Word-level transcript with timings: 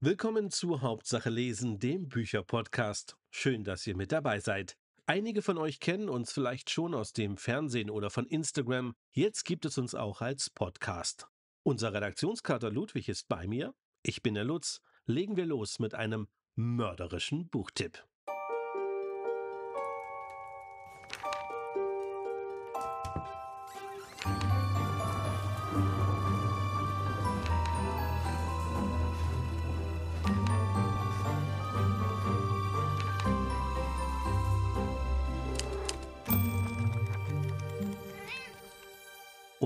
Willkommen 0.00 0.50
zu 0.50 0.82
Hauptsache 0.82 1.30
lesen, 1.30 1.78
dem 1.78 2.10
Bücherpodcast. 2.10 3.16
Schön, 3.30 3.64
dass 3.64 3.86
ihr 3.86 3.96
mit 3.96 4.12
dabei 4.12 4.40
seid. 4.40 4.76
Einige 5.06 5.40
von 5.40 5.56
euch 5.56 5.80
kennen 5.80 6.10
uns 6.10 6.34
vielleicht 6.34 6.68
schon 6.68 6.92
aus 6.94 7.14
dem 7.14 7.38
Fernsehen 7.38 7.88
oder 7.88 8.10
von 8.10 8.26
Instagram. 8.26 8.94
Jetzt 9.10 9.46
gibt 9.46 9.64
es 9.64 9.78
uns 9.78 9.94
auch 9.94 10.20
als 10.20 10.50
Podcast. 10.50 11.28
Unser 11.62 11.94
Redaktionskater 11.94 12.70
Ludwig 12.70 13.08
ist 13.08 13.26
bei 13.26 13.46
mir. 13.46 13.74
Ich 14.02 14.22
bin 14.22 14.34
der 14.34 14.44
Lutz. 14.44 14.82
Legen 15.06 15.38
wir 15.38 15.46
los 15.46 15.78
mit 15.78 15.94
einem 15.94 16.28
mörderischen 16.56 17.48
Buchtipp. 17.48 18.04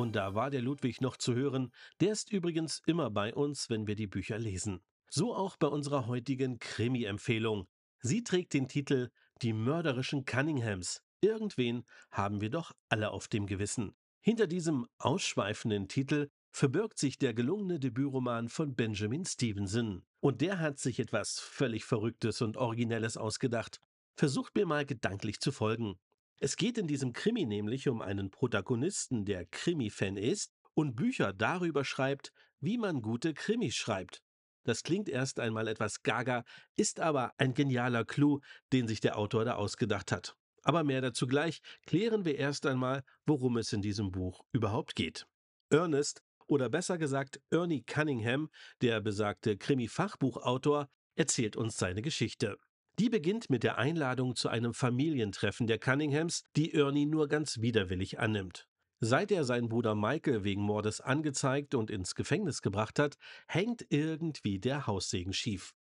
Und 0.00 0.16
da 0.16 0.34
war 0.34 0.48
der 0.48 0.62
Ludwig 0.62 1.02
noch 1.02 1.18
zu 1.18 1.34
hören, 1.34 1.70
der 2.00 2.12
ist 2.12 2.32
übrigens 2.32 2.80
immer 2.86 3.10
bei 3.10 3.34
uns, 3.34 3.68
wenn 3.68 3.86
wir 3.86 3.96
die 3.96 4.06
Bücher 4.06 4.38
lesen. 4.38 4.80
So 5.10 5.34
auch 5.34 5.58
bei 5.58 5.66
unserer 5.66 6.06
heutigen 6.06 6.58
Krimi-Empfehlung. 6.58 7.68
Sie 8.00 8.24
trägt 8.24 8.54
den 8.54 8.66
Titel 8.66 9.10
Die 9.42 9.52
mörderischen 9.52 10.24
Cunninghams. 10.24 11.02
Irgendwen 11.20 11.84
haben 12.10 12.40
wir 12.40 12.48
doch 12.48 12.72
alle 12.88 13.10
auf 13.10 13.28
dem 13.28 13.44
Gewissen. 13.44 13.92
Hinter 14.22 14.46
diesem 14.46 14.86
ausschweifenden 14.96 15.86
Titel 15.86 16.30
verbirgt 16.50 16.98
sich 16.98 17.18
der 17.18 17.34
gelungene 17.34 17.78
Debütroman 17.78 18.48
von 18.48 18.74
Benjamin 18.74 19.26
Stevenson. 19.26 20.02
Und 20.20 20.40
der 20.40 20.60
hat 20.60 20.78
sich 20.78 20.98
etwas 20.98 21.40
völlig 21.40 21.84
Verrücktes 21.84 22.40
und 22.40 22.56
Originelles 22.56 23.18
ausgedacht. 23.18 23.82
Versucht 24.16 24.54
mir 24.54 24.64
mal 24.64 24.86
gedanklich 24.86 25.40
zu 25.40 25.52
folgen. 25.52 25.98
Es 26.42 26.56
geht 26.56 26.78
in 26.78 26.86
diesem 26.86 27.12
Krimi 27.12 27.44
nämlich 27.44 27.86
um 27.86 28.00
einen 28.00 28.30
Protagonisten, 28.30 29.26
der 29.26 29.44
Krimi-Fan 29.44 30.16
ist 30.16 30.54
und 30.72 30.96
Bücher 30.96 31.34
darüber 31.34 31.84
schreibt, 31.84 32.32
wie 32.60 32.78
man 32.78 33.02
gute 33.02 33.34
Krimis 33.34 33.74
schreibt. 33.74 34.22
Das 34.64 34.82
klingt 34.82 35.10
erst 35.10 35.38
einmal 35.38 35.68
etwas 35.68 36.02
gaga, 36.02 36.44
ist 36.76 36.98
aber 36.98 37.34
ein 37.36 37.52
genialer 37.52 38.06
Clou, 38.06 38.40
den 38.72 38.88
sich 38.88 39.00
der 39.00 39.18
Autor 39.18 39.44
da 39.44 39.56
ausgedacht 39.56 40.12
hat. 40.12 40.34
Aber 40.62 40.82
mehr 40.82 41.02
dazu 41.02 41.26
gleich, 41.26 41.60
klären 41.84 42.24
wir 42.24 42.36
erst 42.36 42.64
einmal, 42.64 43.02
worum 43.26 43.58
es 43.58 43.74
in 43.74 43.82
diesem 43.82 44.10
Buch 44.10 44.42
überhaupt 44.52 44.94
geht. 44.94 45.26
Ernest, 45.68 46.22
oder 46.46 46.70
besser 46.70 46.96
gesagt 46.96 47.40
Ernie 47.50 47.82
Cunningham, 47.82 48.48
der 48.80 49.02
besagte 49.02 49.58
Krimi-Fachbuchautor, 49.58 50.88
erzählt 51.16 51.56
uns 51.56 51.76
seine 51.76 52.00
Geschichte. 52.00 52.56
Die 53.00 53.08
beginnt 53.08 53.48
mit 53.48 53.62
der 53.62 53.78
Einladung 53.78 54.36
zu 54.36 54.50
einem 54.50 54.74
Familientreffen 54.74 55.66
der 55.66 55.78
Cunninghams, 55.78 56.44
die 56.54 56.74
Ernie 56.74 57.06
nur 57.06 57.28
ganz 57.28 57.62
widerwillig 57.62 58.18
annimmt. 58.18 58.68
Seit 58.98 59.32
er 59.32 59.44
seinen 59.44 59.70
Bruder 59.70 59.94
Michael 59.94 60.44
wegen 60.44 60.60
Mordes 60.60 61.00
angezeigt 61.00 61.74
und 61.74 61.90
ins 61.90 62.14
Gefängnis 62.14 62.60
gebracht 62.60 62.98
hat, 62.98 63.16
hängt 63.48 63.86
irgendwie 63.88 64.58
der 64.58 64.86
Haussegen 64.86 65.32
schief. 65.32 65.72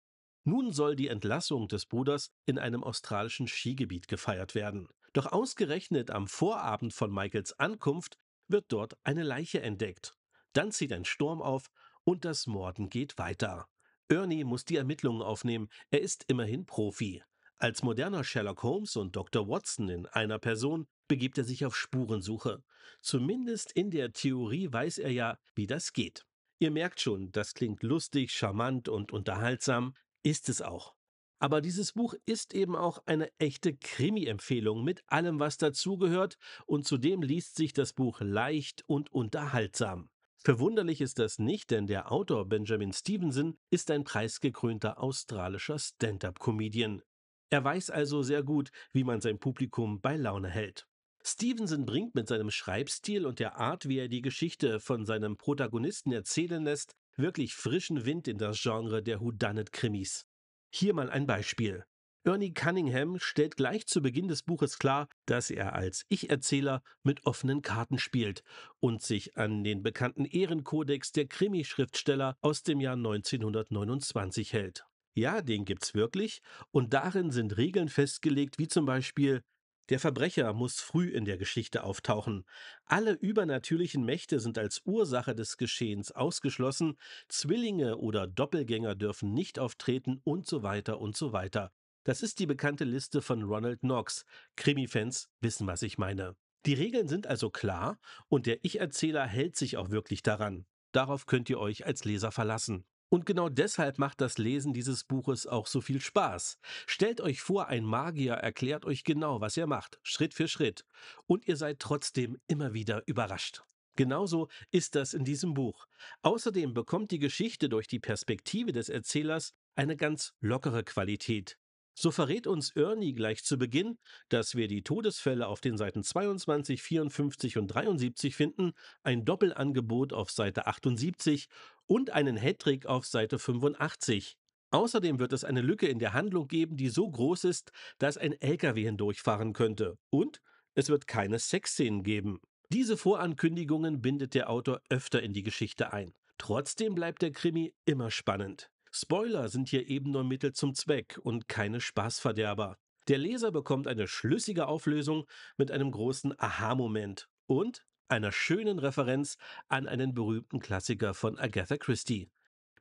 Nun 0.45 0.71
soll 0.71 0.95
die 0.95 1.09
Entlassung 1.09 1.67
des 1.67 1.85
Bruders 1.87 2.31
in 2.45 2.57
einem 2.57 2.85
australischen 2.85 3.49
Skigebiet 3.49 4.07
gefeiert 4.07 4.55
werden. 4.55 4.87
Doch 5.11 5.25
ausgerechnet 5.25 6.11
am 6.11 6.25
Vorabend 6.25 6.93
von 6.93 7.13
Michaels 7.13 7.51
Ankunft 7.59 8.17
wird 8.47 8.67
dort 8.69 8.93
eine 9.03 9.23
Leiche 9.23 9.61
entdeckt. 9.61 10.15
Dann 10.53 10.71
zieht 10.71 10.93
ein 10.93 11.03
Sturm 11.03 11.41
auf 11.41 11.65
und 12.05 12.23
das 12.23 12.47
Morden 12.47 12.89
geht 12.89 13.17
weiter. 13.17 13.67
Ernie 14.09 14.43
muss 14.43 14.65
die 14.65 14.75
Ermittlungen 14.75 15.21
aufnehmen, 15.21 15.69
er 15.91 16.01
ist 16.01 16.25
immerhin 16.27 16.65
Profi. 16.65 17.21
Als 17.57 17.83
moderner 17.83 18.23
Sherlock 18.23 18.63
Holmes 18.63 18.95
und 18.95 19.15
Dr. 19.15 19.47
Watson 19.47 19.87
in 19.89 20.07
einer 20.07 20.39
Person 20.39 20.87
begibt 21.07 21.37
er 21.37 21.43
sich 21.43 21.65
auf 21.65 21.75
Spurensuche. 21.75 22.63
Zumindest 23.01 23.71
in 23.71 23.91
der 23.91 24.11
Theorie 24.11 24.71
weiß 24.71 24.97
er 24.97 25.11
ja, 25.11 25.37
wie 25.53 25.67
das 25.67 25.93
geht. 25.93 26.25
Ihr 26.57 26.71
merkt 26.71 27.01
schon, 27.01 27.31
das 27.31 27.53
klingt 27.53 27.83
lustig, 27.83 28.31
charmant 28.31 28.89
und 28.89 29.11
unterhaltsam, 29.11 29.93
ist 30.23 30.49
es 30.49 30.61
auch. 30.61 30.95
Aber 31.37 31.61
dieses 31.61 31.93
Buch 31.93 32.15
ist 32.25 32.53
eben 32.53 32.75
auch 32.75 33.03
eine 33.05 33.31
echte 33.37 33.75
Krimi-Empfehlung 33.75 34.83
mit 34.83 35.03
allem, 35.07 35.39
was 35.39 35.57
dazugehört, 35.57 36.37
und 36.65 36.85
zudem 36.85 37.21
liest 37.21 37.55
sich 37.55 37.73
das 37.73 37.93
Buch 37.93 38.19
leicht 38.21 38.83
und 38.87 39.11
unterhaltsam. 39.11 40.09
Verwunderlich 40.41 41.01
ist 41.01 41.19
das 41.19 41.37
nicht, 41.37 41.69
denn 41.69 41.85
der 41.85 42.11
Autor 42.11 42.47
Benjamin 42.47 42.93
Stevenson 42.93 43.57
ist 43.71 43.91
ein 43.91 44.05
preisgekrönter 44.05 45.01
australischer 45.01 45.77
Stand-up-Comedian. 45.77 47.01
Er 47.49 47.63
weiß 47.63 47.89
also 47.89 48.21
sehr 48.23 48.43
gut, 48.43 48.69
wie 48.93 49.03
man 49.03 49.19
sein 49.19 49.39
Publikum 49.39 49.99
bei 49.99 50.15
Laune 50.15 50.49
hält. 50.49 50.87
Stevenson 51.21 51.85
bringt 51.85 52.15
mit 52.15 52.29
seinem 52.29 52.51
Schreibstil 52.51 53.25
und 53.25 53.39
der 53.39 53.57
Art, 53.57 53.89
wie 53.89 53.97
er 53.97 54.07
die 54.07 54.21
Geschichte 54.21 54.79
von 54.79 55.05
seinem 55.05 55.35
Protagonisten 55.35 56.13
erzählen 56.13 56.63
lässt, 56.63 56.95
wirklich 57.17 57.53
frischen 57.53 58.05
Wind 58.05 58.29
in 58.29 58.37
das 58.37 58.61
Genre 58.61 59.03
der 59.03 59.19
Whodunit-Krimis. 59.19 60.25
Hier 60.71 60.93
mal 60.93 61.09
ein 61.09 61.27
Beispiel. 61.27 61.83
Ernie 62.25 62.53
Cunningham 62.53 63.17
stellt 63.17 63.55
gleich 63.55 63.87
zu 63.87 64.01
Beginn 64.01 64.27
des 64.27 64.43
Buches 64.43 64.77
klar, 64.77 65.07
dass 65.25 65.49
er 65.49 65.73
als 65.73 66.05
Ich-Erzähler 66.09 66.83
mit 67.01 67.25
offenen 67.25 67.61
Karten 67.61 67.97
spielt 67.97 68.43
und 68.81 69.01
sich 69.01 69.37
an 69.37 69.63
den 69.63 69.83
bekannten 69.83 70.25
Ehrenkodex 70.25 71.13
der 71.13 71.27
Krimi-Schriftsteller 71.27 72.35
aus 72.41 72.63
dem 72.63 72.81
Jahr 72.81 72.97
1929 72.97 74.51
hält. 74.51 74.83
Ja, 75.13 75.41
den 75.41 75.63
gibt's 75.63 75.93
wirklich, 75.93 76.41
und 76.71 76.93
darin 76.93 77.31
sind 77.31 77.55
Regeln 77.55 77.87
festgelegt, 77.87 78.59
wie 78.59 78.67
zum 78.67 78.85
Beispiel 78.85 79.41
der 79.87 79.99
Verbrecher 79.99 80.53
muss 80.53 80.81
früh 80.81 81.09
in 81.09 81.23
der 81.25 81.37
Geschichte 81.37 81.83
auftauchen. 81.83 82.45
Alle 82.85 83.13
übernatürlichen 83.13 84.03
Mächte 84.03 84.41
sind 84.41 84.57
als 84.57 84.81
Ursache 84.85 85.33
des 85.33 85.57
Geschehens 85.57 86.11
ausgeschlossen, 86.11 86.97
Zwillinge 87.29 87.97
oder 87.97 88.27
Doppelgänger 88.27 88.95
dürfen 88.95 89.33
nicht 89.33 89.57
auftreten 89.57 90.21
und 90.25 90.45
so 90.45 90.63
weiter 90.63 90.99
und 90.99 91.17
so 91.17 91.31
weiter. 91.33 91.71
Das 92.03 92.21
ist 92.21 92.39
die 92.39 92.45
bekannte 92.45 92.85
Liste 92.85 93.21
von 93.21 93.43
Ronald 93.43 93.81
Knox. 93.81 94.25
Krimi-Fans 94.55 95.29
wissen, 95.41 95.67
was 95.67 95.81
ich 95.81 95.97
meine. 95.97 96.35
Die 96.65 96.73
Regeln 96.73 97.07
sind 97.07 97.27
also 97.27 97.49
klar 97.49 97.99
und 98.27 98.45
der 98.45 98.63
Ich-Erzähler 98.63 99.25
hält 99.25 99.55
sich 99.55 99.77
auch 99.77 99.89
wirklich 99.89 100.23
daran. 100.23 100.65
Darauf 100.91 101.25
könnt 101.25 101.49
ihr 101.49 101.59
euch 101.59 101.85
als 101.85 102.05
Leser 102.05 102.31
verlassen. 102.31 102.85
Und 103.11 103.25
genau 103.25 103.49
deshalb 103.49 103.97
macht 103.97 104.21
das 104.21 104.37
Lesen 104.37 104.71
dieses 104.71 105.03
Buches 105.03 105.47
auch 105.47 105.65
so 105.65 105.81
viel 105.81 105.99
Spaß. 105.99 106.59
Stellt 106.85 107.21
euch 107.21 107.41
vor, 107.41 107.67
ein 107.67 107.83
Magier 107.83 108.33
erklärt 108.33 108.85
euch 108.85 109.03
genau, 109.03 109.41
was 109.41 109.57
er 109.57 109.65
macht, 109.65 109.99
Schritt 110.03 110.33
für 110.33 110.47
Schritt. 110.47 110.85
Und 111.25 111.47
ihr 111.47 111.55
seid 111.55 111.79
trotzdem 111.79 112.37
immer 112.47 112.73
wieder 112.73 113.01
überrascht. 113.07 113.63
Genauso 113.95 114.47
ist 114.71 114.95
das 114.95 115.13
in 115.13 115.25
diesem 115.25 115.53
Buch. 115.55 115.87
Außerdem 116.21 116.73
bekommt 116.73 117.11
die 117.11 117.19
Geschichte 117.19 117.67
durch 117.67 117.87
die 117.87 117.99
Perspektive 117.99 118.71
des 118.71 118.89
Erzählers 118.89 119.53
eine 119.75 119.97
ganz 119.97 120.33
lockere 120.39 120.83
Qualität. 120.83 121.57
So 122.01 122.11
verrät 122.11 122.47
uns 122.47 122.73
Ernie 122.77 123.11
gleich 123.11 123.43
zu 123.43 123.57
Beginn, 123.57 123.97
dass 124.29 124.55
wir 124.55 124.69
die 124.69 124.83
Todesfälle 124.83 125.47
auf 125.47 125.59
den 125.59 125.75
Seiten 125.75 126.01
22, 126.01 126.81
54 126.81 127.57
und 127.57 127.67
73 127.67 128.37
finden, 128.37 128.71
ein 129.03 129.25
Doppelangebot 129.25 130.13
auf 130.13 130.31
Seite 130.31 130.65
78 130.65 131.49
und 131.87 132.11
einen 132.11 132.37
Hattrick 132.37 132.85
auf 132.85 133.05
Seite 133.05 133.37
85. 133.37 134.37
Außerdem 134.71 135.19
wird 135.19 135.33
es 135.33 135.43
eine 135.43 135.59
Lücke 135.59 135.87
in 135.87 135.99
der 135.99 136.13
Handlung 136.13 136.47
geben, 136.47 136.77
die 136.77 136.87
so 136.87 137.09
groß 137.09 137.43
ist, 137.43 137.73
dass 137.97 138.15
ein 138.15 138.31
LKW 138.31 138.85
hindurchfahren 138.85 139.51
könnte. 139.51 139.97
Und 140.09 140.39
es 140.75 140.87
wird 140.87 141.05
keine 141.05 141.37
Sexszenen 141.37 142.03
geben. 142.03 142.39
Diese 142.69 142.95
Vorankündigungen 142.95 144.01
bindet 144.01 144.35
der 144.35 144.49
Autor 144.49 144.79
öfter 144.87 145.21
in 145.21 145.33
die 145.33 145.43
Geschichte 145.43 145.91
ein. 145.91 146.13
Trotzdem 146.37 146.95
bleibt 146.95 147.21
der 147.23 147.31
Krimi 147.33 147.73
immer 147.83 148.09
spannend. 148.09 148.71
Spoiler 148.91 149.49
sind 149.49 149.69
hier 149.69 149.87
eben 149.87 150.11
nur 150.11 150.23
Mittel 150.23 150.53
zum 150.53 150.73
Zweck 150.73 151.19
und 151.21 151.47
keine 151.47 151.79
Spaßverderber. 151.79 152.77
Der 153.07 153.17
Leser 153.17 153.51
bekommt 153.51 153.87
eine 153.87 154.07
schlüssige 154.07 154.67
Auflösung 154.67 155.25
mit 155.57 155.71
einem 155.71 155.91
großen 155.91 156.39
Aha-Moment 156.39 157.29
und 157.45 157.85
einer 158.07 158.31
schönen 158.31 158.79
Referenz 158.79 159.37
an 159.67 159.87
einen 159.87 160.13
berühmten 160.13 160.59
Klassiker 160.59 161.13
von 161.13 161.37
Agatha 161.37 161.77
Christie. 161.77 162.29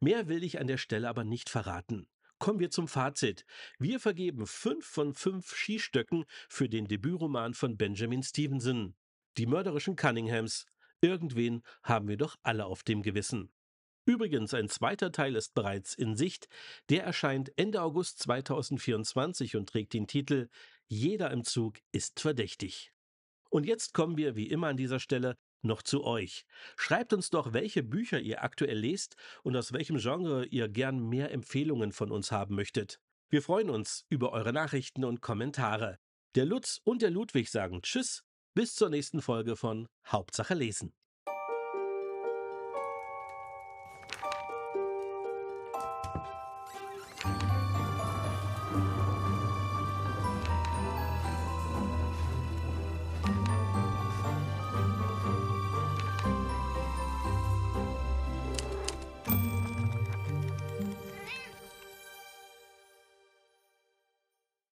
Mehr 0.01 0.29
will 0.29 0.45
ich 0.45 0.61
an 0.61 0.67
der 0.67 0.79
Stelle 0.79 1.09
aber 1.09 1.25
nicht 1.25 1.51
verraten. 1.51 2.09
Kommen 2.39 2.61
wir 2.61 2.71
zum 2.71 2.89
Fazit. 2.89 3.45
Wir 3.79 4.01
vergeben 4.01 4.47
fünf 4.47 4.87
von 4.87 5.13
fünf 5.13 5.55
Skistöcken 5.55 6.25
für 6.49 6.69
den 6.69 6.87
Debütroman 6.87 7.53
von 7.53 7.77
Benjamin 7.77 8.23
Stevenson. 8.23 8.95
Die 9.37 9.47
mörderischen 9.47 9.97
Cunninghams. 9.97 10.65
Irgendwen 11.01 11.63
haben 11.83 12.09
wir 12.09 12.17
doch 12.17 12.37
alle 12.43 12.67
auf 12.67 12.83
dem 12.83 13.03
Gewissen. 13.03 13.51
Übrigens, 14.09 14.55
ein 14.55 14.71
zweiter 14.71 15.13
Teil 15.13 15.37
ist 15.37 15.53
bereits 15.53 15.93
in 15.93 16.17
Sicht. 16.17 16.49
Der 16.89 17.05
erscheint 17.05 17.53
Ende 17.59 17.83
August 17.83 18.21
2024 18.21 19.55
und 19.55 19.69
trägt 19.69 19.93
den 19.93 20.07
Titel 20.07 20.49
Jeder 20.87 21.31
im 21.31 21.45
Zug 21.45 21.75
ist 21.93 22.19
verdächtig. 22.19 22.91
Und 23.51 23.67
jetzt 23.67 23.93
kommen 23.93 24.17
wir 24.17 24.35
wie 24.35 24.49
immer 24.49 24.69
an 24.69 24.79
dieser 24.79 24.99
Stelle 24.99 25.37
noch 25.61 25.83
zu 25.83 26.05
euch. 26.05 26.47
Schreibt 26.79 27.13
uns 27.13 27.29
doch, 27.29 27.53
welche 27.53 27.83
Bücher 27.83 28.19
ihr 28.19 28.43
aktuell 28.43 28.79
lest 28.79 29.17
und 29.43 29.55
aus 29.55 29.75
welchem 29.75 29.99
Genre 29.99 30.47
ihr 30.47 30.71
gern 30.71 31.07
mehr 31.07 31.31
Empfehlungen 31.31 31.93
von 31.93 32.11
uns 32.11 32.33
haben 32.33 32.55
möchtet. 32.55 33.01
Wir 33.29 33.43
freuen 33.43 33.69
uns 33.69 34.07
über 34.09 34.33
eure 34.33 34.55
Nachrichten 34.55 35.05
und 35.05 35.21
Kommentare. 35.21 35.99
Der 36.35 36.47
Lutz 36.47 36.81
und 36.83 37.03
der 37.03 37.11
Ludwig 37.11 37.51
sagen 37.51 37.83
Tschüss, 37.83 38.25
bis 38.55 38.75
zur 38.75 38.89
nächsten 38.89 39.21
Folge 39.21 39.55
von 39.55 39.87
Hauptsache 40.07 40.55
lesen. 40.55 40.95